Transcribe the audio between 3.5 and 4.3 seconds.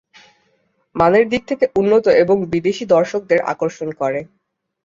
আকর্ষণ করে।